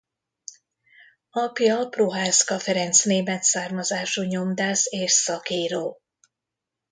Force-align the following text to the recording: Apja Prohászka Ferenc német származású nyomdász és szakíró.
Apja 1.31 1.85
Prohászka 1.89 2.59
Ferenc 2.59 3.03
német 3.03 3.43
származású 3.43 4.21
nyomdász 4.21 4.85
és 4.85 5.11
szakíró. 5.11 6.01